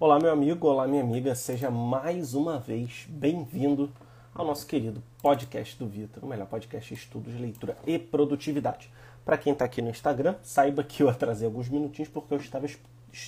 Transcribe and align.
Olá, 0.00 0.18
meu 0.18 0.32
amigo, 0.32 0.66
olá, 0.66 0.88
minha 0.88 1.02
amiga, 1.02 1.34
seja 1.34 1.70
mais 1.70 2.32
uma 2.32 2.58
vez 2.58 3.04
bem-vindo 3.06 3.92
ao 4.34 4.46
nosso 4.46 4.66
querido 4.66 5.02
podcast 5.20 5.78
do 5.78 5.86
Vitor, 5.86 6.24
o 6.24 6.26
melhor 6.26 6.46
podcast 6.46 6.94
de 6.94 6.98
estudos, 6.98 7.38
leitura 7.38 7.76
e 7.86 7.98
produtividade. 7.98 8.90
Para 9.26 9.36
quem 9.36 9.52
está 9.52 9.66
aqui 9.66 9.82
no 9.82 9.90
Instagram, 9.90 10.36
saiba 10.42 10.82
que 10.82 11.02
eu 11.02 11.10
atrasei 11.10 11.46
alguns 11.46 11.68
minutinhos 11.68 12.10
porque 12.10 12.32
eu 12.32 12.38
estava 12.38 12.64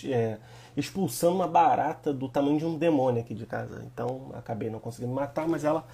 é, 0.06 0.38
expulsando 0.74 1.34
uma 1.34 1.46
barata 1.46 2.10
do 2.10 2.26
tamanho 2.26 2.56
de 2.58 2.64
um 2.64 2.78
demônio 2.78 3.20
aqui 3.20 3.34
de 3.34 3.44
casa. 3.44 3.84
Então 3.92 4.30
acabei 4.32 4.70
não 4.70 4.80
conseguindo 4.80 5.12
matar, 5.12 5.46
mas 5.46 5.64
ela 5.64 5.84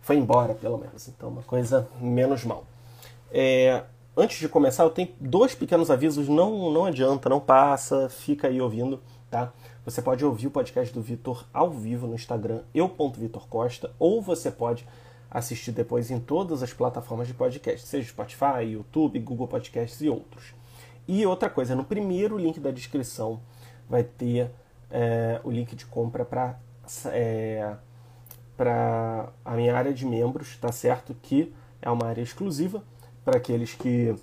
foi 0.00 0.16
embora, 0.16 0.54
pelo 0.54 0.78
menos. 0.78 1.08
Então, 1.08 1.28
uma 1.28 1.42
coisa 1.42 1.86
menos 2.00 2.42
mal. 2.42 2.64
É, 3.30 3.84
antes 4.16 4.38
de 4.38 4.48
começar, 4.48 4.84
eu 4.84 4.90
tenho 4.90 5.10
dois 5.20 5.54
pequenos 5.54 5.90
avisos. 5.90 6.26
Não, 6.26 6.72
não 6.72 6.86
adianta, 6.86 7.28
não 7.28 7.38
passa, 7.38 8.08
fica 8.08 8.48
aí 8.48 8.62
ouvindo, 8.62 8.98
tá? 9.30 9.52
Você 9.84 10.00
pode 10.00 10.24
ouvir 10.24 10.46
o 10.46 10.50
podcast 10.50 10.94
do 10.94 11.02
Vitor 11.02 11.44
ao 11.52 11.68
vivo 11.68 12.06
no 12.06 12.14
Instagram, 12.14 12.60
eu.vitorcosta, 12.72 13.90
ou 13.98 14.22
você 14.22 14.48
pode 14.48 14.86
assistir 15.28 15.72
depois 15.72 16.08
em 16.08 16.20
todas 16.20 16.62
as 16.62 16.72
plataformas 16.72 17.26
de 17.26 17.34
podcast, 17.34 17.84
seja 17.88 18.08
Spotify, 18.08 18.64
YouTube, 18.64 19.18
Google 19.18 19.48
Podcasts 19.48 20.00
e 20.00 20.08
outros. 20.08 20.54
E 21.08 21.26
outra 21.26 21.50
coisa, 21.50 21.74
no 21.74 21.82
primeiro 21.82 22.38
link 22.38 22.60
da 22.60 22.70
descrição 22.70 23.40
vai 23.88 24.04
ter 24.04 24.52
é, 24.88 25.40
o 25.42 25.50
link 25.50 25.74
de 25.74 25.84
compra 25.86 26.24
para 26.24 26.60
é, 27.06 27.74
para 28.56 29.32
a 29.44 29.56
minha 29.56 29.74
área 29.74 29.92
de 29.92 30.06
membros, 30.06 30.56
tá 30.58 30.70
certo? 30.70 31.12
Que 31.20 31.52
é 31.80 31.90
uma 31.90 32.06
área 32.06 32.22
exclusiva 32.22 32.84
para 33.24 33.38
aqueles 33.38 33.74
que, 33.74 34.14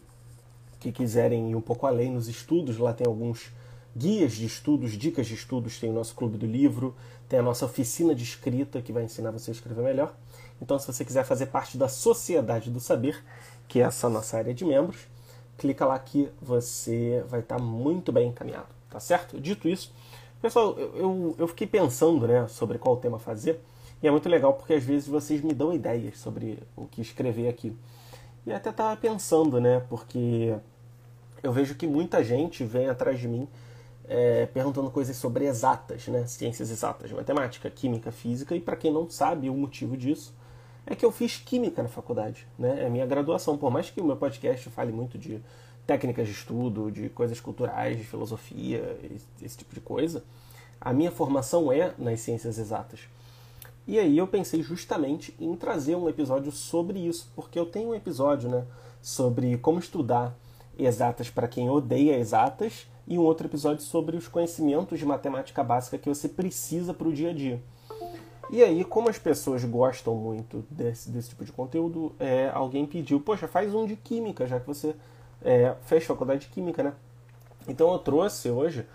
que 0.80 0.94
quiserem 0.94 1.52
ir 1.52 1.56
um 1.56 1.62
pouco 1.62 1.86
além 1.86 2.12
nos 2.12 2.30
estudos. 2.30 2.78
Lá 2.78 2.94
tem 2.94 3.06
alguns 3.06 3.52
guias 3.96 4.34
de 4.34 4.46
estudos, 4.46 4.92
dicas 4.92 5.28
de 5.28 5.34
estudos, 5.34 5.80
tem 5.80 5.90
o 5.90 5.94
nosso 5.94 6.16
clube 6.16 6.38
do 6.38 6.46
livro, 6.46 6.96
tem 7.28 7.40
a 7.40 7.44
nossa 7.44 7.66
oficina 7.66 8.14
de 8.16 8.24
escrita 8.24 8.82
que 8.82 8.92
vai 8.92 9.04
ensinar 9.04 9.32
você 9.32 9.52
a 9.52 9.54
escrever 9.54 9.84
melhor. 9.84 10.14
Então, 10.62 10.78
se 10.78 10.88
você 10.88 11.06
quiser 11.06 11.24
fazer 11.24 11.48
parte 11.48 11.78
da 11.78 11.88
Sociedade 11.88 12.70
do 12.70 12.80
Saber, 12.80 13.24
que 13.68 13.80
é 13.80 13.84
essa 13.84 14.10
nossa 14.10 14.38
área 14.38 14.54
de 14.54 14.66
membros, 14.66 15.08
clica 15.58 15.86
lá 15.86 15.98
que 16.00 16.30
você 16.42 17.24
vai 17.28 17.42
estar 17.42 17.60
muito 17.60 18.12
bem 18.12 18.30
encaminhado, 18.30 18.68
tá 18.90 19.00
certo? 19.00 19.40
Dito 19.40 19.68
isso, 19.68 19.94
pessoal, 20.42 20.78
eu, 20.78 21.36
eu 21.38 21.48
fiquei 21.48 21.68
pensando 21.68 22.28
né, 22.28 22.48
sobre 22.48 22.78
qual 22.78 22.98
tema 22.98 23.20
fazer, 23.20 23.62
e 24.02 24.08
é 24.08 24.12
muito 24.12 24.30
legal 24.30 24.54
porque 24.54 24.74
às 24.74 24.84
vezes 24.84 25.08
vocês 25.08 25.42
me 25.42 25.54
dão 25.54 25.74
ideias 25.74 26.18
sobre 26.18 26.60
o 26.76 26.86
que 26.86 27.02
escrever 27.02 27.50
aqui. 27.50 27.76
E 28.46 28.54
até 28.54 28.70
estava 28.70 28.96
pensando, 28.96 29.60
né, 29.60 29.82
porque 29.90 30.56
eu 31.44 31.52
vejo 31.52 31.76
que 31.76 31.86
muita 31.86 32.24
gente 32.24 32.64
vem 32.64 32.90
atrás 32.90 33.20
de 33.20 33.28
mim 33.28 33.48
é, 34.10 34.48
perguntando 34.48 34.90
coisas 34.90 35.16
sobre 35.16 35.46
exatas, 35.46 36.08
né? 36.08 36.26
ciências 36.26 36.72
exatas, 36.72 37.12
matemática, 37.12 37.70
química, 37.70 38.12
física, 38.12 38.56
e 38.56 38.60
para 38.60 38.76
quem 38.76 38.92
não 38.92 39.08
sabe 39.08 39.52
o 39.52 39.54
motivo 39.54 39.96
disso, 39.96 40.34
é 40.84 40.96
que 40.96 41.06
eu 41.06 41.12
fiz 41.12 41.38
química 41.38 41.84
na 41.84 41.90
faculdade, 41.90 42.48
né? 42.58 42.86
é 42.86 42.90
minha 42.90 43.06
graduação, 43.06 43.56
por 43.56 43.70
mais 43.70 43.92
que 43.92 44.02
o 44.02 44.04
meu 44.04 44.18
podcast 44.18 44.68
fale 44.72 44.92
muito 44.92 45.16
de 45.16 45.40
técnicas 45.86 46.28
de 46.28 46.34
estudo, 46.34 46.92
de 46.92 47.10
coisas 47.10 47.40
culturais, 47.40 47.98
de 47.98 48.04
filosofia, 48.04 48.98
esse 49.40 49.58
tipo 49.58 49.76
de 49.76 49.80
coisa, 49.80 50.24
a 50.82 50.92
minha 50.92 51.12
formação 51.12 51.72
é 51.72 51.94
nas 51.96 52.20
ciências 52.22 52.58
exatas. 52.58 53.02
E 53.86 54.00
aí 54.00 54.18
eu 54.18 54.28
pensei 54.28 54.64
justamente 54.64 55.36
em 55.40 55.56
trazer 55.56 55.96
um 55.96 56.10
episódio 56.10 56.52
sobre 56.52 57.00
isso, 57.00 57.32
porque 57.36 57.60
eu 57.60 57.66
tenho 57.66 57.90
um 57.90 57.96
episódio 57.96 58.50
né, 58.50 58.66
sobre 59.02 59.58
como 59.58 59.78
estudar 59.78 60.36
exatas 60.78 61.30
para 61.30 61.48
quem 61.48 61.70
odeia 61.70 62.18
exatas 62.18 62.88
e 63.10 63.18
um 63.18 63.24
outro 63.24 63.48
episódio 63.48 63.84
sobre 63.84 64.16
os 64.16 64.28
conhecimentos 64.28 65.00
de 65.00 65.06
matemática 65.06 65.64
básica 65.64 65.98
que 65.98 66.08
você 66.08 66.30
precisa 66.30 66.94
para 66.94 67.08
o 67.08 67.12
dia 67.12 67.32
a 67.32 67.34
dia. 67.34 67.60
E 68.52 68.64
aí, 68.64 68.84
como 68.84 69.10
as 69.10 69.18
pessoas 69.18 69.66
gostam 69.66 70.16
muito 70.16 70.64
desse, 70.70 71.10
desse 71.10 71.30
tipo 71.30 71.44
de 71.44 71.52
conteúdo, 71.52 72.16
é, 72.20 72.50
alguém 72.54 72.86
pediu, 72.86 73.20
poxa, 73.20 73.48
faz 73.48 73.74
um 73.74 73.86
de 73.86 73.96
química, 73.96 74.48
já 74.48 74.60
que 74.60 74.68
você 74.68 74.96
é, 75.42 75.76
fez 75.86 76.04
faculdade 76.06 76.42
de 76.42 76.48
química, 76.48 76.84
né? 76.84 76.94
Então 77.68 77.92
eu 77.92 78.00
trouxe 78.00 78.50
hoje 78.50 78.86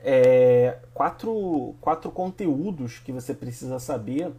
é, 0.00 0.78
quatro, 0.92 1.74
quatro 1.80 2.10
conteúdos 2.10 2.98
que 2.98 3.12
você 3.12 3.34
precisa 3.34 3.78
saber 3.78 4.32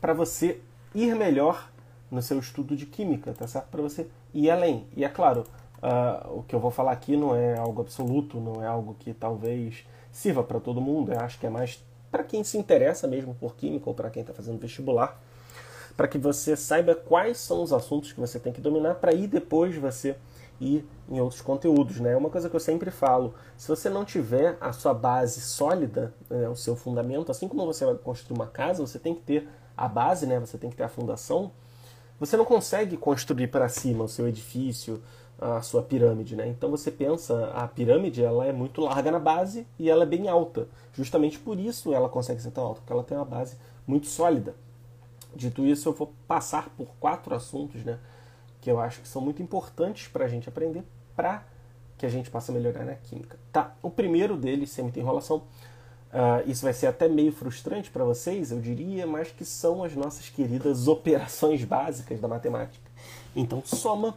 para 0.00 0.12
você 0.12 0.60
ir 0.94 1.14
melhor 1.14 1.70
no 2.10 2.20
seu 2.20 2.38
estudo 2.38 2.76
de 2.76 2.86
química, 2.86 3.32
tá 3.32 3.46
certo? 3.46 3.68
Para 3.68 3.82
você 3.82 4.08
ir 4.34 4.50
além. 4.50 4.86
E 4.96 5.04
é 5.04 5.08
claro, 5.08 5.44
Uh, 5.82 6.38
o 6.38 6.42
que 6.44 6.54
eu 6.54 6.60
vou 6.60 6.70
falar 6.70 6.92
aqui 6.92 7.16
não 7.16 7.34
é 7.34 7.58
algo 7.58 7.80
absoluto, 7.80 8.38
não 8.38 8.62
é 8.62 8.66
algo 8.66 8.94
que 9.00 9.12
talvez 9.12 9.84
sirva 10.12 10.42
para 10.44 10.60
todo 10.60 10.80
mundo. 10.80 11.12
Eu 11.12 11.20
acho 11.20 11.40
que 11.40 11.46
é 11.46 11.50
mais 11.50 11.84
para 12.10 12.22
quem 12.22 12.44
se 12.44 12.58
interessa 12.58 13.08
mesmo 13.08 13.34
por 13.34 13.56
química 13.56 13.88
ou 13.88 13.94
para 13.94 14.10
quem 14.10 14.20
está 14.20 14.34
fazendo 14.34 14.60
vestibular, 14.60 15.20
para 15.96 16.06
que 16.06 16.18
você 16.18 16.54
saiba 16.54 16.94
quais 16.94 17.38
são 17.38 17.62
os 17.62 17.72
assuntos 17.72 18.12
que 18.12 18.20
você 18.20 18.38
tem 18.38 18.52
que 18.52 18.60
dominar 18.60 18.96
para 18.96 19.12
ir 19.12 19.26
depois 19.26 19.74
você 19.76 20.16
ir 20.60 20.86
em 21.08 21.20
outros 21.20 21.40
conteúdos. 21.40 21.98
Né? 21.98 22.12
É 22.12 22.16
uma 22.16 22.30
coisa 22.30 22.48
que 22.48 22.54
eu 22.54 22.60
sempre 22.60 22.90
falo: 22.90 23.34
se 23.56 23.66
você 23.66 23.88
não 23.88 24.04
tiver 24.04 24.56
a 24.60 24.72
sua 24.72 24.94
base 24.94 25.40
sólida, 25.40 26.14
né, 26.30 26.48
o 26.48 26.54
seu 26.54 26.76
fundamento, 26.76 27.30
assim 27.30 27.48
como 27.48 27.66
você 27.66 27.84
vai 27.84 27.94
construir 27.96 28.38
uma 28.38 28.46
casa, 28.46 28.86
você 28.86 28.98
tem 28.98 29.14
que 29.14 29.22
ter 29.22 29.48
a 29.76 29.88
base, 29.88 30.26
né? 30.26 30.38
você 30.38 30.56
tem 30.56 30.70
que 30.70 30.76
ter 30.76 30.84
a 30.84 30.88
fundação. 30.88 31.50
Você 32.20 32.36
não 32.36 32.44
consegue 32.44 32.96
construir 32.96 33.48
para 33.48 33.68
cima 33.68 34.04
o 34.04 34.08
seu 34.08 34.28
edifício, 34.28 35.02
a 35.42 35.60
sua 35.60 35.82
pirâmide, 35.82 36.36
né? 36.36 36.46
Então 36.46 36.70
você 36.70 36.90
pensa, 36.90 37.50
a 37.54 37.66
pirâmide 37.66 38.22
ela 38.22 38.46
é 38.46 38.52
muito 38.52 38.80
larga 38.80 39.10
na 39.10 39.18
base 39.18 39.66
e 39.78 39.90
ela 39.90 40.04
é 40.04 40.06
bem 40.06 40.28
alta. 40.28 40.68
Justamente 40.92 41.38
por 41.38 41.58
isso 41.58 41.92
ela 41.92 42.08
consegue 42.08 42.40
ser 42.40 42.52
tão 42.52 42.64
alta, 42.64 42.80
porque 42.80 42.92
ela 42.92 43.02
tem 43.02 43.16
uma 43.16 43.24
base 43.24 43.56
muito 43.86 44.06
sólida. 44.06 44.54
Dito 45.34 45.66
isso, 45.66 45.88
eu 45.88 45.92
vou 45.92 46.12
passar 46.28 46.68
por 46.70 46.88
quatro 47.00 47.34
assuntos, 47.34 47.82
né? 47.84 47.98
Que 48.60 48.70
eu 48.70 48.78
acho 48.78 49.00
que 49.00 49.08
são 49.08 49.20
muito 49.20 49.42
importantes 49.42 50.06
para 50.06 50.26
a 50.26 50.28
gente 50.28 50.48
aprender, 50.48 50.84
para 51.16 51.44
que 51.98 52.06
a 52.06 52.08
gente 52.08 52.30
possa 52.30 52.52
melhorar 52.52 52.84
na 52.84 52.94
química. 52.94 53.36
Tá, 53.50 53.74
o 53.82 53.90
primeiro 53.90 54.36
deles, 54.36 54.70
sem 54.70 54.84
muita 54.84 55.00
enrolação, 55.00 55.38
uh, 56.12 56.48
isso 56.48 56.62
vai 56.62 56.72
ser 56.72 56.86
até 56.86 57.08
meio 57.08 57.32
frustrante 57.32 57.90
para 57.90 58.04
vocês, 58.04 58.52
eu 58.52 58.60
diria, 58.60 59.06
mas 59.06 59.32
que 59.32 59.44
são 59.44 59.82
as 59.82 59.94
nossas 59.96 60.28
queridas 60.28 60.86
operações 60.86 61.64
básicas 61.64 62.20
da 62.20 62.28
matemática. 62.28 62.90
Então, 63.34 63.62
soma 63.64 64.14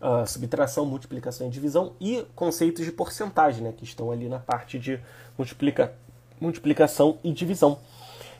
uh, 0.00 0.26
subtração, 0.26 0.84
multiplicação 0.84 1.46
e 1.46 1.50
divisão 1.50 1.92
e 2.00 2.24
conceitos 2.34 2.84
de 2.84 2.92
porcentagem, 2.92 3.62
né, 3.62 3.72
que 3.76 3.84
estão 3.84 4.10
ali 4.10 4.28
na 4.28 4.38
parte 4.38 4.78
de 4.78 5.00
multiplica, 5.36 5.92
multiplicação 6.40 7.18
e 7.22 7.32
divisão. 7.32 7.78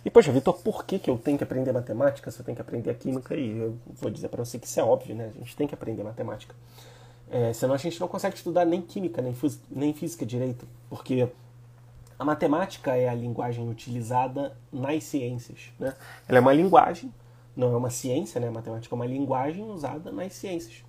E, 0.04 0.10
poxa, 0.10 0.30
Vitor, 0.30 0.54
por 0.58 0.84
que, 0.84 1.00
que 1.00 1.10
eu 1.10 1.18
tenho 1.18 1.36
que 1.36 1.42
aprender 1.42 1.72
matemática 1.72 2.30
se 2.30 2.38
eu 2.38 2.44
tenho 2.44 2.54
que 2.54 2.62
aprender 2.62 2.94
química? 2.94 3.34
E 3.34 3.58
eu 3.58 3.76
vou 3.88 4.08
dizer 4.08 4.28
para 4.28 4.44
você 4.44 4.56
que 4.56 4.66
isso 4.66 4.78
é 4.78 4.82
óbvio, 4.82 5.16
né? 5.16 5.32
A 5.34 5.38
gente 5.38 5.56
tem 5.56 5.66
que 5.66 5.74
aprender 5.74 6.04
matemática. 6.04 6.54
É, 7.28 7.52
senão 7.52 7.74
a 7.74 7.76
gente 7.76 7.98
não 7.98 8.06
consegue 8.06 8.36
estudar 8.36 8.64
nem 8.64 8.80
química, 8.80 9.20
nem, 9.20 9.34
nem 9.68 9.92
física 9.92 10.24
direito, 10.24 10.64
porque 10.88 11.28
a 12.16 12.24
matemática 12.24 12.94
é 12.96 13.08
a 13.08 13.14
linguagem 13.14 13.68
utilizada 13.68 14.56
nas 14.72 15.02
ciências. 15.02 15.72
Né? 15.76 15.92
Ela 16.28 16.38
é 16.38 16.40
uma 16.40 16.52
linguagem, 16.52 17.12
não 17.56 17.74
é 17.74 17.76
uma 17.76 17.90
ciência, 17.90 18.40
né? 18.40 18.46
A 18.46 18.52
matemática 18.52 18.94
é 18.94 18.96
uma 18.96 19.06
linguagem 19.06 19.64
usada 19.64 20.12
nas 20.12 20.34
ciências 20.34 20.85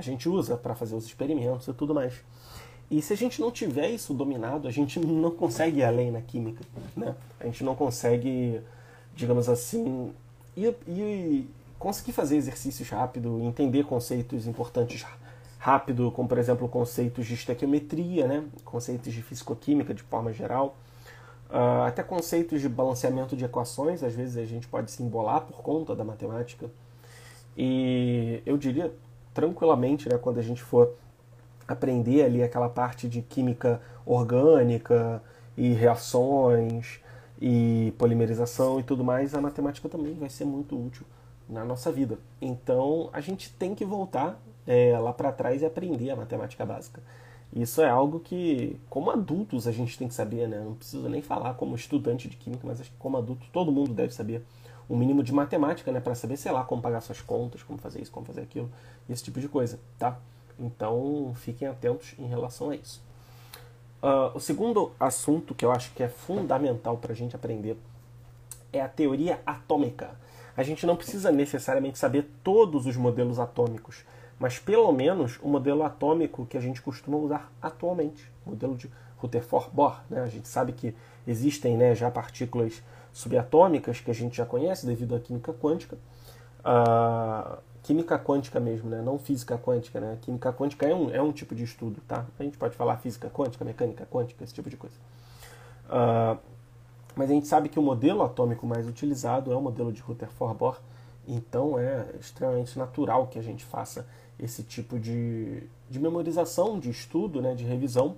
a 0.00 0.02
gente 0.02 0.28
usa 0.28 0.56
para 0.56 0.74
fazer 0.74 0.94
os 0.96 1.04
experimentos 1.04 1.68
e 1.68 1.72
tudo 1.72 1.94
mais. 1.94 2.14
E 2.90 3.00
se 3.00 3.12
a 3.12 3.16
gente 3.16 3.40
não 3.40 3.52
tiver 3.52 3.88
isso 3.90 4.12
dominado, 4.12 4.66
a 4.66 4.70
gente 4.70 4.98
não 4.98 5.30
consegue 5.30 5.78
ir 5.78 5.84
além 5.84 6.10
na 6.10 6.20
química, 6.20 6.64
né? 6.96 7.14
A 7.38 7.44
gente 7.44 7.62
não 7.62 7.76
consegue, 7.76 8.60
digamos 9.14 9.48
assim, 9.48 10.12
ir 10.56 11.46
conseguir 11.78 12.12
fazer 12.12 12.36
exercícios 12.36 12.88
rápido, 12.90 13.40
entender 13.42 13.84
conceitos 13.84 14.46
importantes 14.46 15.06
rápido, 15.58 16.10
como 16.10 16.28
por 16.28 16.38
exemplo 16.38 16.68
conceitos 16.68 17.26
de 17.26 17.34
estequiometria, 17.34 18.26
né? 18.26 18.44
conceitos 18.64 19.12
de 19.12 19.22
fisicoquímica 19.22 19.94
de 19.94 20.02
forma 20.02 20.32
geral, 20.32 20.76
uh, 21.48 21.82
até 21.86 22.02
conceitos 22.02 22.60
de 22.60 22.68
balanceamento 22.68 23.36
de 23.36 23.44
equações, 23.44 24.02
às 24.02 24.14
vezes 24.14 24.36
a 24.36 24.44
gente 24.44 24.66
pode 24.66 24.90
se 24.90 25.02
embolar 25.02 25.42
por 25.42 25.62
conta 25.62 25.94
da 25.94 26.04
matemática. 26.04 26.70
E 27.56 28.42
eu 28.44 28.56
diria 28.56 28.92
tranquilamente, 29.32 30.08
né, 30.08 30.18
quando 30.18 30.38
a 30.38 30.42
gente 30.42 30.62
for 30.62 30.94
aprender 31.66 32.24
ali 32.24 32.42
aquela 32.42 32.68
parte 32.68 33.08
de 33.08 33.22
química 33.22 33.80
orgânica 34.04 35.22
e 35.56 35.72
reações 35.72 37.00
e 37.40 37.94
polimerização 37.96 38.80
e 38.80 38.82
tudo 38.82 39.04
mais, 39.04 39.34
a 39.34 39.40
matemática 39.40 39.88
também 39.88 40.14
vai 40.14 40.28
ser 40.28 40.44
muito 40.44 40.76
útil 40.76 41.06
na 41.48 41.64
nossa 41.64 41.90
vida. 41.90 42.18
Então 42.40 43.08
a 43.12 43.20
gente 43.20 43.52
tem 43.52 43.74
que 43.74 43.84
voltar 43.84 44.40
é, 44.66 44.98
lá 44.98 45.12
para 45.12 45.32
trás 45.32 45.62
e 45.62 45.66
aprender 45.66 46.10
a 46.10 46.16
matemática 46.16 46.64
básica. 46.64 47.02
Isso 47.52 47.82
é 47.82 47.88
algo 47.88 48.20
que, 48.20 48.78
como 48.88 49.10
adultos, 49.10 49.66
a 49.66 49.72
gente 49.72 49.98
tem 49.98 50.06
que 50.06 50.14
saber, 50.14 50.46
né? 50.46 50.60
Não 50.60 50.74
preciso 50.74 51.08
nem 51.08 51.20
falar 51.20 51.54
como 51.54 51.74
estudante 51.74 52.28
de 52.28 52.36
química, 52.36 52.64
mas 52.64 52.80
acho 52.80 52.90
que 52.90 52.96
como 52.96 53.16
adulto 53.16 53.44
todo 53.52 53.72
mundo 53.72 53.92
deve 53.92 54.14
saber 54.14 54.44
um 54.90 54.96
mínimo 54.96 55.22
de 55.22 55.32
matemática, 55.32 55.92
né, 55.92 56.00
para 56.00 56.16
saber, 56.16 56.36
sei 56.36 56.50
lá, 56.50 56.64
como 56.64 56.82
pagar 56.82 57.00
suas 57.00 57.20
contas, 57.20 57.62
como 57.62 57.78
fazer 57.78 58.02
isso, 58.02 58.10
como 58.10 58.26
fazer 58.26 58.40
aquilo, 58.40 58.68
esse 59.08 59.22
tipo 59.22 59.40
de 59.40 59.48
coisa, 59.48 59.78
tá? 59.96 60.18
Então, 60.58 61.32
fiquem 61.36 61.68
atentos 61.68 62.14
em 62.18 62.26
relação 62.26 62.70
a 62.70 62.76
isso. 62.76 63.00
uh, 64.02 64.36
o 64.36 64.40
segundo 64.40 64.90
assunto 64.98 65.54
que 65.54 65.64
eu 65.64 65.70
acho 65.70 65.92
que 65.92 66.02
é 66.02 66.08
fundamental 66.08 66.98
para 66.98 67.12
a 67.12 67.14
gente 67.14 67.36
aprender 67.36 67.76
é 68.72 68.80
a 68.80 68.88
teoria 68.88 69.40
atômica. 69.46 70.10
A 70.56 70.64
gente 70.64 70.84
não 70.84 70.96
precisa 70.96 71.30
necessariamente 71.30 71.96
saber 71.96 72.28
todos 72.42 72.84
os 72.84 72.96
modelos 72.96 73.38
atômicos, 73.38 74.04
mas 74.38 74.58
pelo 74.58 74.90
menos 74.92 75.38
o 75.40 75.48
modelo 75.48 75.84
atômico 75.84 76.46
que 76.46 76.56
a 76.56 76.60
gente 76.60 76.82
costuma 76.82 77.16
usar 77.16 77.52
atualmente, 77.62 78.30
o 78.44 78.50
modelo 78.50 78.76
de 78.76 78.90
Rutherford-Bohr. 79.18 80.00
Né? 80.10 80.20
A 80.20 80.26
gente 80.26 80.48
sabe 80.48 80.72
que 80.72 80.94
existem 81.26 81.76
né, 81.76 81.94
já 81.94 82.10
partículas 82.10 82.82
subatômicas 83.12 84.00
que 84.00 84.10
a 84.10 84.14
gente 84.14 84.36
já 84.36 84.46
conhece 84.46 84.86
devido 84.86 85.14
à 85.14 85.20
química 85.20 85.52
quântica. 85.52 85.96
Uh, 86.60 87.58
química 87.82 88.18
quântica 88.18 88.60
mesmo, 88.60 88.88
né? 88.88 89.02
não 89.02 89.18
física 89.18 89.58
quântica. 89.58 90.00
Né? 90.00 90.18
Química 90.20 90.52
quântica 90.52 90.86
é 90.86 90.94
um, 90.94 91.10
é 91.10 91.20
um 91.20 91.32
tipo 91.32 91.54
de 91.54 91.64
estudo. 91.64 92.00
Tá? 92.06 92.26
A 92.38 92.42
gente 92.42 92.58
pode 92.58 92.76
falar 92.76 92.96
física 92.98 93.28
quântica, 93.30 93.64
mecânica 93.64 94.06
quântica, 94.10 94.44
esse 94.44 94.54
tipo 94.54 94.70
de 94.70 94.76
coisa. 94.76 94.96
Uh, 95.86 96.38
mas 97.14 97.30
a 97.30 97.34
gente 97.34 97.48
sabe 97.48 97.68
que 97.68 97.78
o 97.78 97.82
modelo 97.82 98.22
atômico 98.22 98.66
mais 98.66 98.86
utilizado 98.86 99.52
é 99.52 99.56
o 99.56 99.60
modelo 99.60 99.92
de 99.92 100.00
Rutherford-Bohr, 100.00 100.78
então 101.26 101.78
é 101.78 102.06
extremamente 102.18 102.78
natural 102.78 103.26
que 103.26 103.38
a 103.38 103.42
gente 103.42 103.64
faça 103.64 104.06
esse 104.38 104.62
tipo 104.62 104.98
de, 104.98 105.62
de 105.88 105.98
memorização, 105.98 106.78
de 106.78 106.88
estudo, 106.88 107.42
né, 107.42 107.54
de 107.54 107.64
revisão 107.64 108.16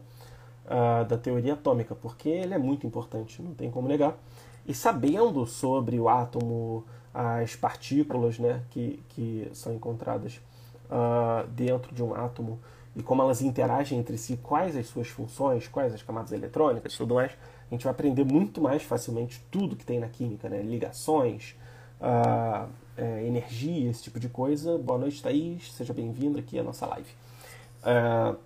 uh, 0.67 1.05
da 1.05 1.19
teoria 1.19 1.55
atômica, 1.55 1.95
porque 1.95 2.29
ele 2.29 2.55
é 2.55 2.59
muito 2.59 2.87
importante, 2.87 3.43
não 3.43 3.55
tem 3.55 3.71
como 3.71 3.89
negar. 3.89 4.17
E 4.67 4.75
sabendo 4.75 5.47
sobre 5.47 5.99
o 5.99 6.09
átomo, 6.09 6.85
as 7.13 7.57
partículas 7.57 8.39
né, 8.39 8.63
que, 8.71 9.03
que 9.11 9.51
são 9.53 9.75
encontradas 9.75 10.41
uh, 10.91 11.47
dentro 11.49 11.95
de 11.95 12.03
um 12.03 12.15
átomo 12.15 12.59
e 12.95 13.03
como 13.03 13.23
elas 13.23 13.41
interagem 13.41 13.99
entre 13.99 14.19
si, 14.19 14.37
quais 14.37 14.77
as 14.77 14.87
suas 14.87 15.09
funções, 15.09 15.67
quais 15.67 15.95
as 15.95 16.03
camadas 16.03 16.31
eletrônicas, 16.33 16.95
tudo 16.97 17.15
mais, 17.15 17.33
a 17.33 17.75
gente 17.75 17.85
vai 17.85 17.93
aprender 17.93 18.25
muito 18.25 18.61
mais 18.61 18.83
facilmente 18.83 19.43
tudo 19.51 19.75
que 19.75 19.85
tem 19.85 19.99
na 19.99 20.09
química, 20.09 20.49
né? 20.49 20.61
ligações, 20.61 21.57
uh, 22.01 22.69
é, 22.97 23.27
energia, 23.27 23.91
esse 23.91 24.03
tipo 24.03 24.21
de 24.21 24.29
coisa. 24.29 24.77
Boa 24.77 24.99
noite, 24.99 25.23
Thaís, 25.23 25.73
seja 25.73 25.95
bem-vindo 25.95 26.39
aqui 26.39 26.59
à 26.59 26.63
nossa 26.63 26.87
live. 26.87 27.09
Uh, 27.83 28.37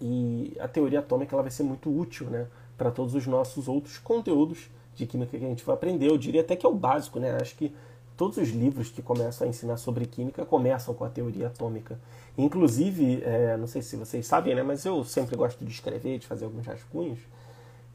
e 0.00 0.54
a 0.60 0.68
teoria 0.68 0.98
atômica 0.98 1.34
ela 1.34 1.42
vai 1.42 1.50
ser 1.50 1.62
muito 1.62 1.88
útil 1.90 2.26
né, 2.26 2.46
para 2.76 2.90
todos 2.90 3.14
os 3.14 3.26
nossos 3.26 3.68
outros 3.68 3.96
conteúdos 3.96 4.68
de 4.96 5.06
química 5.06 5.38
que 5.38 5.44
a 5.44 5.48
gente 5.48 5.64
vai 5.64 5.74
aprender. 5.74 6.08
Eu 6.08 6.18
diria 6.18 6.40
até 6.40 6.56
que 6.56 6.66
é 6.66 6.68
o 6.68 6.74
básico, 6.74 7.20
né? 7.20 7.36
Acho 7.40 7.54
que 7.54 7.72
todos 8.16 8.38
os 8.38 8.48
livros 8.48 8.88
que 8.90 9.02
começam 9.02 9.46
a 9.46 9.50
ensinar 9.50 9.76
sobre 9.76 10.06
química 10.06 10.44
começam 10.44 10.94
com 10.94 11.04
a 11.04 11.08
teoria 11.08 11.48
atômica. 11.48 11.98
Inclusive, 12.36 13.22
é, 13.22 13.56
não 13.56 13.66
sei 13.66 13.82
se 13.82 13.96
vocês 13.96 14.26
sabem, 14.26 14.54
né, 14.54 14.62
mas 14.62 14.84
eu 14.84 15.04
sempre 15.04 15.36
gosto 15.36 15.64
de 15.64 15.70
escrever, 15.70 16.18
de 16.18 16.26
fazer 16.26 16.46
alguns 16.46 16.66
rascunhos. 16.66 17.18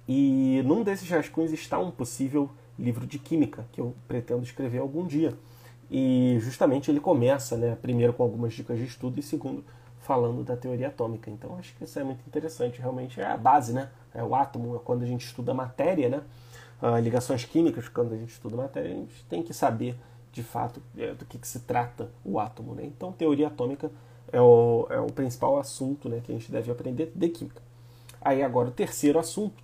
E 0.08 0.62
num 0.66 0.84
desses 0.84 1.10
rascunhos 1.10 1.52
está 1.52 1.80
um 1.80 1.92
possível 1.92 2.50
livro 2.78 3.06
de 3.06 3.20
química 3.20 3.66
que 3.72 3.82
eu 3.82 3.96
pretendo 4.08 4.44
escrever 4.44 4.80
algum 4.80 5.06
dia. 5.06 5.34
E 5.90 6.38
justamente 6.42 6.90
ele 6.90 7.00
começa, 7.00 7.58
né, 7.58 7.78
primeiro 7.82 8.14
com 8.14 8.24
algumas 8.24 8.54
dicas 8.54 8.78
de 8.78 8.86
estudo 8.86 9.20
e 9.20 9.24
segundo 9.24 9.64
falando 10.02 10.44
da 10.44 10.56
teoria 10.56 10.88
atômica. 10.88 11.30
Então 11.30 11.58
acho 11.58 11.76
que 11.76 11.84
isso 11.84 12.00
é 12.00 12.04
muito 12.04 12.22
interessante, 12.28 12.80
realmente 12.80 13.20
é 13.20 13.26
a 13.26 13.38
base, 13.38 13.74
né? 13.74 13.90
É 14.14 14.24
o 14.24 14.34
átomo, 14.34 14.76
é 14.76 14.80
quando 14.80 15.04
a 15.04 15.06
gente 15.06 15.26
estuda 15.26 15.54
matéria, 15.54 16.10
né? 16.10 16.22
Uh, 16.82 16.98
ligações 17.00 17.46
químicas, 17.46 17.88
quando 17.88 18.14
a 18.14 18.18
gente 18.18 18.32
estuda 18.32 18.58
matéria, 18.58 18.92
a 18.92 18.96
gente 18.96 19.24
tem 19.26 19.44
que 19.44 19.54
saber 19.54 19.96
de 20.32 20.42
fato 20.42 20.82
é, 20.98 21.14
do 21.14 21.26
que, 21.26 21.38
que, 21.38 21.48
se 21.48 21.60
trata 21.60 22.10
o 22.24 22.40
átomo. 22.40 22.74
Né? 22.74 22.84
Então, 22.86 23.12
teoria 23.12 23.48
atômica 23.48 23.92
é 24.32 24.42
o, 24.42 24.88
é 24.90 25.00
o 25.00 25.08
principal 25.08 25.60
assunto 25.60 26.10
né, 26.10 26.22
que 26.24 26.32
a 26.32 26.36
gente 26.36 26.52
deve 26.52 26.72
aprender 26.72 27.12
de 27.14 27.30
química. 27.30 27.62
Aí, 28.22 28.42
agora, 28.42 28.70
o 28.70 28.72
terceiro 28.72 29.20
assunto 29.20 29.64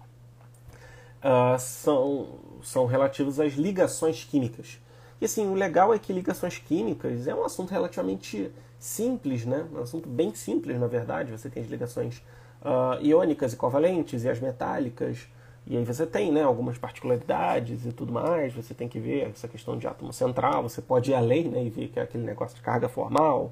uh, 1.18 1.58
são, 1.60 2.28
são 2.64 2.86
relativos 2.86 3.40
às 3.40 3.54
ligações 3.54 4.24
químicas. 4.24 4.80
E 5.20 5.26
assim, 5.26 5.48
o 5.48 5.54
legal 5.54 5.94
é 5.94 6.00
que 6.00 6.14
ligações 6.14 6.58
químicas 6.58 7.28
é 7.28 7.34
um 7.34 7.44
assunto 7.44 7.72
relativamente 7.72 8.52
simples, 8.80 9.46
né? 9.46 9.66
Um 9.74 9.82
assunto 9.82 10.08
bem 10.08 10.34
simples, 10.36 10.80
na 10.80 10.88
verdade. 10.88 11.32
Você 11.32 11.50
tem 11.50 11.64
as 11.64 11.70
ligações 11.70 12.18
uh, 12.62 13.02
iônicas 13.02 13.54
e 13.54 13.56
covalentes 13.56 14.24
e 14.24 14.30
as 14.30 14.40
metálicas. 14.40 15.28
E 15.70 15.76
aí 15.76 15.84
você 15.84 16.06
tem 16.06 16.32
né, 16.32 16.44
algumas 16.44 16.78
particularidades 16.78 17.86
e 17.86 17.92
tudo 17.92 18.14
mais, 18.14 18.54
você 18.54 18.74
tem 18.74 18.88
que 18.88 19.00
ver 19.00 19.30
essa 19.30 19.50
questão 19.50 19.78
de 19.78 19.86
átomo 19.86 20.14
central, 20.14 20.64
você 20.64 20.82
pode 20.82 21.12
ir 21.12 21.14
além 21.14 21.50
né, 21.50 21.62
e 21.66 21.70
ver 21.70 21.90
que 21.90 22.00
é 22.00 22.04
aquele 22.04 22.24
negócio 22.24 22.56
de 22.56 22.62
carga 22.62 22.88
formal, 22.88 23.52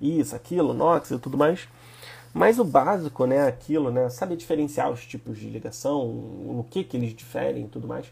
isso, 0.00 0.36
aquilo, 0.36 0.72
NOx 0.72 1.10
e 1.10 1.18
tudo 1.18 1.36
mais. 1.36 1.68
Mas 2.32 2.60
o 2.60 2.64
básico, 2.64 3.26
né, 3.26 3.48
aquilo, 3.48 3.90
né, 3.90 4.08
saber 4.08 4.36
diferenciar 4.36 4.88
os 4.88 5.04
tipos 5.04 5.36
de 5.36 5.48
ligação, 5.50 6.06
no 6.06 6.62
que, 6.62 6.84
que 6.84 6.96
eles 6.96 7.12
diferem 7.12 7.64
e 7.64 7.68
tudo 7.68 7.88
mais, 7.88 8.06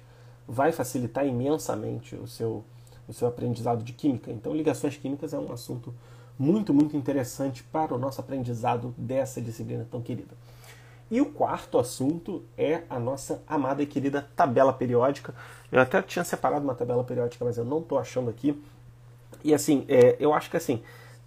vai 0.49 0.73
facilitar 0.73 1.25
imensamente 1.25 2.17
o 2.17 2.27
seu, 2.27 2.65
o 3.07 3.13
seu 3.13 3.29
aprendizado 3.29 3.85
de 3.85 3.93
química. 3.93 4.33
Então, 4.33 4.53
ligações 4.53 4.97
químicas 4.97 5.33
é 5.33 5.39
um 5.39 5.53
assunto 5.53 5.95
muito, 6.37 6.75
muito 6.75 6.97
interessante 6.97 7.63
para 7.63 7.95
o 7.95 7.99
nosso 7.99 8.21
aprendizado 8.21 8.93
dessa 8.99 9.41
disciplina 9.41 9.87
tão 9.89 10.03
querida. 10.03 10.35
E 11.11 11.21
o 11.21 11.27
quarto 11.27 11.79
assunto 11.79 12.43
é 12.59 12.83
a 12.91 12.99
nossa 12.99 13.43
amada 13.47 13.83
e 13.83 13.87
querida 13.87 14.29
tabela 14.35 14.73
periódica. 14.73 15.35
Eu 15.71 15.81
até 15.81 16.03
tinha 16.03 16.25
separado 16.25 16.65
uma 16.65 16.75
tabela 16.75 17.05
periódica, 17.05 17.45
mas 17.45 17.57
eu 17.57 17.65
não 17.65 17.79
estou 17.79 17.99
achando 17.99 18.29
aqui. 18.29 18.61
E 19.45 19.55
assim, 19.55 19.85
é, 19.89 20.17
eu 20.19 20.35
acho 20.35 20.51
que 20.51 20.57
assim, 20.57 20.83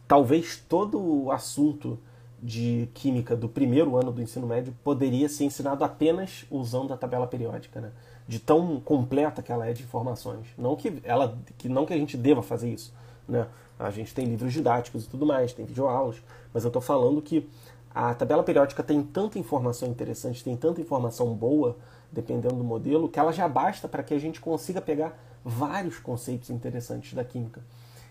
talvez 0.07 0.57
todo 0.67 0.99
o 0.99 1.31
assunto 1.31 1.97
de 2.41 2.89
química 2.93 3.35
do 3.35 3.49
primeiro 3.49 3.95
ano 3.97 4.11
do 4.11 4.21
ensino 4.21 4.47
médio 4.47 4.73
poderia 4.83 5.27
ser 5.27 5.45
ensinado 5.45 5.83
apenas 5.83 6.45
usando 6.49 6.93
a 6.93 6.97
tabela 6.97 7.27
periódica, 7.27 7.81
né? 7.81 7.91
De 8.27 8.39
tão 8.39 8.79
completa 8.79 9.41
que 9.41 9.51
ela 9.51 9.67
é 9.67 9.73
de 9.73 9.83
informações. 9.83 10.47
Não 10.57 10.75
que 10.75 10.99
ela, 11.03 11.37
que 11.57 11.67
não 11.67 11.85
que 11.85 11.93
a 11.93 11.97
gente 11.97 12.15
deva 12.15 12.41
fazer 12.41 12.71
isso, 12.71 12.93
né? 13.27 13.47
A 13.77 13.91
gente 13.91 14.13
tem 14.13 14.25
livros 14.25 14.51
didáticos 14.51 15.05
e 15.05 15.07
tudo 15.07 15.25
mais, 15.25 15.53
tem 15.53 15.65
videoaulas, 15.65 16.17
mas 16.53 16.63
eu 16.63 16.67
estou 16.69 16.81
falando 16.81 17.21
que 17.21 17.49
a 17.94 18.13
tabela 18.13 18.44
periódica 18.44 18.83
tem 18.83 19.01
tanta 19.01 19.39
informação 19.39 19.89
interessante, 19.89 20.44
tem 20.44 20.56
tanta 20.56 20.80
informação 20.80 21.33
boa, 21.33 21.77
dependendo 22.12 22.56
do 22.56 22.63
modelo, 22.63 23.09
que 23.09 23.19
ela 23.19 23.31
já 23.31 23.47
basta 23.47 23.88
para 23.88 24.03
que 24.03 24.13
a 24.13 24.19
gente 24.19 24.39
consiga 24.39 24.81
pegar 24.81 25.18
vários 25.44 26.00
conceitos 26.00 26.50
interessantes 26.50 27.13
da 27.13 27.24
química. 27.24 27.62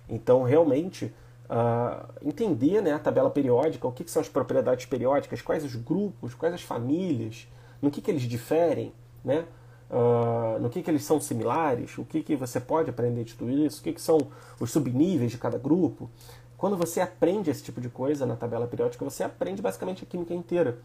Então, 0.08 0.42
realmente, 0.42 1.12
uh, 1.48 2.08
entender 2.22 2.80
né, 2.80 2.92
a 2.92 2.98
tabela 2.98 3.30
periódica, 3.30 3.86
o 3.86 3.92
que, 3.92 4.04
que, 4.04 4.10
são 4.10 4.22
as 4.22 4.28
propriedades 4.28 4.86
periódicas, 4.86 5.42
quais 5.42 5.64
os 5.64 5.75
grupos, 5.75 6.34
quais 6.34 6.54
as 6.54 6.62
famílias, 6.62 7.48
no 7.80 7.90
que, 7.90 8.00
que 8.00 8.10
eles 8.10 8.22
diferem, 8.22 8.92
né? 9.25 9.44
Uh, 9.90 10.60
no 10.60 10.69
que, 10.69 10.82
que 10.82 10.90
eles 10.90 11.02
são 11.02 11.19
similares, 11.19 11.97
o 11.97 12.04
que, 12.04 12.23
que 12.23 12.37
você 12.37 12.61
pode 12.61 12.90
aprender 12.90 13.25
de 13.25 13.35
tudo 13.35 13.50
isso, 13.50 13.80
o 13.80 13.82
que, 13.82 13.94
que 13.94 14.00
são 14.02 14.18
os 14.61 14.70
subníveis 14.70 15.30
de 15.30 15.38
cada 15.38 15.56
grupo. 15.56 16.11
Quando 16.58 16.76
você 16.76 17.00
aprende 17.00 17.50
esse 17.50 17.62
tipo 17.62 17.80
de 17.80 17.88
coisa 17.88 18.26
na 18.26 18.34
tabela 18.34 18.66
periódica, 18.66 19.04
você 19.04 19.22
aprende 19.22 19.62
basicamente 19.62 20.02
a 20.02 20.06
química 20.06 20.34
inteira. 20.34 20.78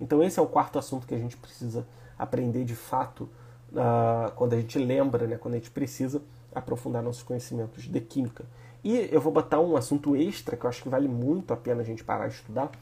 Então 0.00 0.22
esse 0.22 0.40
é 0.40 0.42
o 0.42 0.46
quarto 0.46 0.76
assunto 0.76 1.06
que 1.06 1.14
a 1.14 1.18
gente 1.18 1.36
precisa 1.36 1.86
aprender 2.18 2.64
de 2.64 2.74
fato 2.74 3.28
uh, 3.72 4.32
quando 4.34 4.54
a 4.54 4.56
gente 4.56 4.76
lembra, 4.76 5.28
né, 5.28 5.36
quando 5.36 5.54
a 5.54 5.58
gente 5.58 5.70
precisa 5.70 6.20
aprofundar 6.52 7.00
nossos 7.00 7.22
conhecimentos 7.22 7.84
de 7.84 8.00
química. 8.00 8.44
E 8.82 9.08
eu 9.12 9.20
vou 9.20 9.32
botar 9.32 9.60
um 9.60 9.76
assunto 9.76 10.16
extra 10.16 10.56
que 10.56 10.66
eu 10.66 10.68
acho 10.68 10.82
que 10.82 10.88
vale 10.88 11.06
muito 11.06 11.54
a 11.54 11.56
pena 11.56 11.82
a 11.82 11.84
gente 11.84 12.02
parar 12.02 12.26
de 12.26 12.34
estudar, 12.34 12.72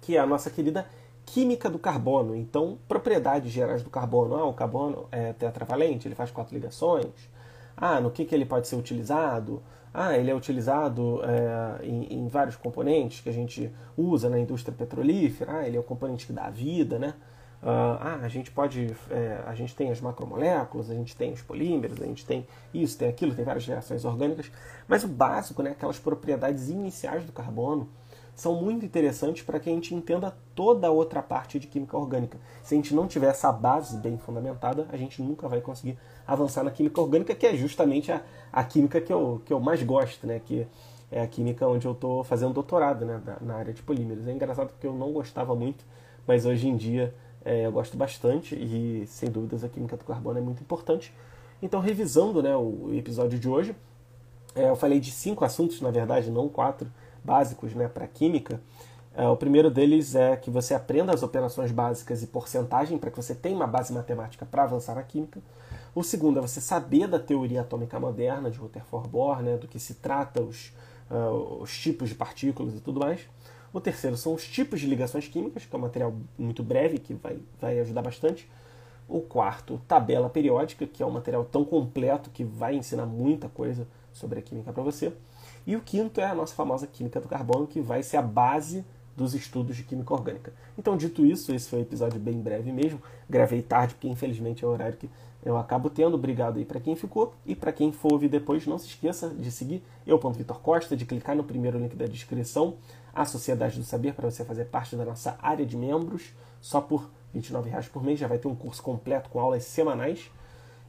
que 0.00 0.16
é 0.16 0.20
a 0.20 0.26
nossa 0.26 0.48
querida 0.48 0.86
química 1.26 1.68
do 1.68 1.78
carbono. 1.78 2.34
Então, 2.34 2.78
propriedades 2.88 3.52
gerais 3.52 3.82
do 3.82 3.90
carbono. 3.90 4.36
Ah, 4.36 4.44
o 4.46 4.54
carbono 4.54 5.06
é 5.12 5.34
tetravalente, 5.34 6.08
ele 6.08 6.14
faz 6.14 6.30
quatro 6.30 6.54
ligações. 6.54 7.12
Ah, 7.76 8.00
no 8.00 8.10
que, 8.10 8.24
que 8.24 8.34
ele 8.34 8.46
pode 8.46 8.66
ser 8.68 8.76
utilizado? 8.76 9.62
Ah, 9.92 10.16
ele 10.16 10.30
é 10.30 10.34
utilizado 10.34 11.20
é, 11.24 11.86
em, 11.86 12.18
em, 12.18 12.28
vários 12.28 12.56
componentes 12.56 13.20
que 13.20 13.28
a 13.28 13.32
gente 13.32 13.70
usa 13.96 14.28
na 14.28 14.38
indústria 14.38 14.74
petrolífera. 14.76 15.58
Ah, 15.58 15.66
ele 15.66 15.76
é 15.76 15.80
o 15.80 15.82
componente 15.82 16.26
que 16.26 16.32
dá 16.32 16.50
vida, 16.50 16.98
né? 16.98 17.14
ah, 17.62 18.20
a 18.22 18.28
gente 18.28 18.50
pode, 18.50 18.94
é, 19.10 19.42
a 19.46 19.54
gente 19.54 19.74
tem 19.74 19.90
as 19.90 20.00
macromoléculas, 20.00 20.90
a 20.90 20.94
gente 20.94 21.16
tem 21.16 21.32
os 21.32 21.42
polímeros, 21.42 22.00
a 22.00 22.06
gente 22.06 22.24
tem 22.24 22.46
isso, 22.72 22.96
tem 22.96 23.08
aquilo, 23.08 23.34
tem 23.34 23.44
várias 23.44 23.66
reações 23.66 24.04
orgânicas. 24.04 24.50
Mas 24.86 25.04
o 25.04 25.08
básico, 25.08 25.62
né, 25.62 25.70
aquelas 25.70 25.98
propriedades 25.98 26.68
iniciais 26.68 27.24
do 27.24 27.32
carbono, 27.32 27.88
são 28.38 28.54
muito 28.54 28.86
interessantes 28.86 29.42
para 29.42 29.58
que 29.58 29.68
a 29.68 29.72
gente 29.72 29.92
entenda 29.92 30.32
toda 30.54 30.86
a 30.86 30.90
outra 30.92 31.20
parte 31.20 31.58
de 31.58 31.66
química 31.66 31.96
orgânica. 31.96 32.38
Se 32.62 32.72
a 32.72 32.76
gente 32.76 32.94
não 32.94 33.08
tiver 33.08 33.26
essa 33.26 33.50
base 33.50 33.96
bem 33.96 34.16
fundamentada, 34.16 34.86
a 34.92 34.96
gente 34.96 35.20
nunca 35.20 35.48
vai 35.48 35.60
conseguir 35.60 35.98
avançar 36.24 36.62
na 36.62 36.70
química 36.70 37.00
orgânica, 37.00 37.34
que 37.34 37.44
é 37.44 37.56
justamente 37.56 38.12
a, 38.12 38.22
a 38.52 38.62
química 38.62 39.00
que 39.00 39.12
eu, 39.12 39.42
que 39.44 39.52
eu 39.52 39.58
mais 39.58 39.82
gosto, 39.82 40.24
né? 40.24 40.40
que 40.44 40.68
é 41.10 41.20
a 41.20 41.26
química 41.26 41.66
onde 41.66 41.84
eu 41.84 41.90
estou 41.90 42.22
fazendo 42.22 42.52
doutorado 42.52 43.04
né? 43.04 43.20
na 43.40 43.56
área 43.56 43.74
de 43.74 43.82
polímeros. 43.82 44.28
É 44.28 44.32
engraçado 44.32 44.68
porque 44.68 44.86
eu 44.86 44.94
não 44.94 45.12
gostava 45.12 45.56
muito, 45.56 45.84
mas 46.24 46.46
hoje 46.46 46.68
em 46.68 46.76
dia 46.76 47.12
é, 47.44 47.66
eu 47.66 47.72
gosto 47.72 47.96
bastante 47.96 48.54
e, 48.54 49.04
sem 49.08 49.28
dúvidas, 49.28 49.64
a 49.64 49.68
química 49.68 49.96
do 49.96 50.04
carbono 50.04 50.38
é 50.38 50.42
muito 50.42 50.62
importante. 50.62 51.12
Então, 51.60 51.80
revisando 51.80 52.40
né, 52.40 52.56
o 52.56 52.94
episódio 52.94 53.36
de 53.36 53.48
hoje, 53.48 53.74
é, 54.54 54.68
eu 54.68 54.76
falei 54.76 55.00
de 55.00 55.10
cinco 55.10 55.44
assuntos, 55.44 55.80
na 55.80 55.90
verdade, 55.90 56.30
não 56.30 56.48
quatro, 56.48 56.88
básicos 57.28 57.74
né, 57.74 57.86
para 57.86 58.06
química. 58.06 58.60
É, 59.14 59.28
o 59.28 59.36
primeiro 59.36 59.70
deles 59.70 60.14
é 60.14 60.36
que 60.36 60.50
você 60.50 60.74
aprenda 60.74 61.12
as 61.12 61.22
operações 61.22 61.70
básicas 61.70 62.22
e 62.22 62.26
porcentagem 62.26 62.96
para 62.96 63.10
que 63.10 63.16
você 63.16 63.34
tenha 63.34 63.54
uma 63.54 63.66
base 63.66 63.92
matemática 63.92 64.46
para 64.46 64.62
avançar 64.62 64.94
na 64.94 65.02
química. 65.02 65.40
O 65.94 66.02
segundo 66.02 66.38
é 66.38 66.42
você 66.42 66.60
saber 66.60 67.06
da 67.06 67.18
teoria 67.18 67.60
atômica 67.60 67.98
moderna 67.98 68.50
de 68.50 68.58
Rutherford 68.58 69.08
Bohr, 69.08 69.42
né, 69.42 69.56
do 69.56 69.68
que 69.68 69.78
se 69.78 69.94
trata 69.94 70.40
os, 70.40 70.72
uh, 71.10 71.60
os 71.60 71.76
tipos 71.76 72.08
de 72.08 72.14
partículas 72.14 72.74
e 72.74 72.80
tudo 72.80 73.00
mais. 73.00 73.20
O 73.72 73.80
terceiro 73.80 74.16
são 74.16 74.32
os 74.34 74.46
tipos 74.46 74.80
de 74.80 74.86
ligações 74.86 75.28
químicas, 75.28 75.66
que 75.66 75.74
é 75.74 75.78
um 75.78 75.82
material 75.82 76.14
muito 76.38 76.62
breve 76.62 76.98
que 76.98 77.12
vai, 77.14 77.38
vai 77.60 77.80
ajudar 77.80 78.02
bastante. 78.02 78.48
O 79.08 79.20
quarto, 79.20 79.80
tabela 79.88 80.30
periódica, 80.30 80.86
que 80.86 81.02
é 81.02 81.06
um 81.06 81.10
material 81.10 81.44
tão 81.44 81.64
completo 81.64 82.30
que 82.30 82.44
vai 82.44 82.76
ensinar 82.76 83.06
muita 83.06 83.48
coisa 83.48 83.86
sobre 84.12 84.38
a 84.38 84.42
química 84.42 84.72
para 84.72 84.82
você. 84.82 85.12
E 85.66 85.76
o 85.76 85.80
quinto 85.80 86.20
é 86.20 86.24
a 86.24 86.34
nossa 86.34 86.54
famosa 86.54 86.86
química 86.86 87.20
do 87.20 87.28
carbono, 87.28 87.66
que 87.66 87.80
vai 87.80 88.02
ser 88.02 88.16
a 88.16 88.22
base 88.22 88.84
dos 89.18 89.34
estudos 89.34 89.76
de 89.76 89.82
química 89.82 90.14
orgânica. 90.14 90.52
Então, 90.78 90.96
dito 90.96 91.26
isso, 91.26 91.52
esse 91.52 91.68
foi 91.68 91.80
um 91.80 91.82
episódio 91.82 92.20
bem 92.20 92.40
breve 92.40 92.70
mesmo. 92.70 93.02
Gravei 93.28 93.60
tarde, 93.60 93.94
porque 93.94 94.08
infelizmente 94.08 94.64
é 94.64 94.68
o 94.68 94.70
horário 94.70 94.96
que 94.96 95.10
eu 95.44 95.56
acabo 95.56 95.90
tendo. 95.90 96.14
Obrigado 96.14 96.58
aí 96.58 96.64
para 96.64 96.78
quem 96.78 96.94
ficou. 96.94 97.34
E 97.44 97.54
para 97.54 97.72
quem 97.72 97.90
for 97.90 98.12
ouvir 98.12 98.28
depois, 98.28 98.66
não 98.66 98.78
se 98.78 98.86
esqueça 98.86 99.28
de 99.30 99.50
seguir 99.50 99.82
eu, 100.06 100.18
Vitor 100.30 100.60
Costa, 100.60 100.96
de 100.96 101.04
clicar 101.04 101.34
no 101.34 101.42
primeiro 101.42 101.78
link 101.78 101.96
da 101.96 102.06
descrição, 102.06 102.76
a 103.12 103.24
Sociedade 103.24 103.76
do 103.76 103.84
Saber, 103.84 104.14
para 104.14 104.30
você 104.30 104.44
fazer 104.44 104.66
parte 104.66 104.94
da 104.94 105.04
nossa 105.04 105.36
área 105.42 105.66
de 105.66 105.76
membros, 105.76 106.32
só 106.60 106.80
por 106.80 107.10
R$ 107.34 107.40
29,00 107.40 107.88
por 107.90 108.04
mês. 108.04 108.20
Já 108.20 108.28
vai 108.28 108.38
ter 108.38 108.46
um 108.46 108.54
curso 108.54 108.82
completo 108.82 109.28
com 109.30 109.40
aulas 109.40 109.64
semanais. 109.64 110.30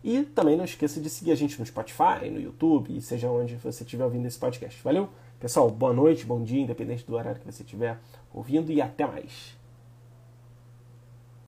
E 0.04 0.24
também 0.24 0.56
não 0.56 0.64
esqueça 0.64 1.02
de 1.02 1.10
seguir 1.10 1.32
a 1.32 1.36
gente 1.36 1.60
no 1.60 1.66
Spotify, 1.66 2.30
no 2.32 2.40
YouTube, 2.40 3.00
seja 3.02 3.30
onde 3.30 3.56
você 3.56 3.84
estiver 3.84 4.06
ouvindo 4.06 4.26
esse 4.26 4.40
podcast. 4.40 4.82
Valeu? 4.82 5.10
Pessoal, 5.40 5.70
boa 5.70 5.94
noite, 5.94 6.26
bom 6.26 6.42
dia, 6.42 6.62
independente 6.62 7.06
do 7.06 7.16
horário 7.16 7.40
que 7.40 7.46
você 7.46 7.64
estiver 7.64 8.00
ouvindo, 8.34 8.72
e 8.72 8.82
até 8.82 9.06
mais. 9.06 9.59